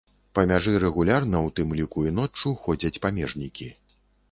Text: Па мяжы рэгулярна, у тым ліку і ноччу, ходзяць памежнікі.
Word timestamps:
Па 0.37 0.45
мяжы 0.51 0.71
рэгулярна, 0.83 1.41
у 1.49 1.51
тым 1.59 1.75
ліку 1.81 2.07
і 2.13 2.15
ноччу, 2.21 2.57
ходзяць 2.65 2.95
памежнікі. 3.07 3.71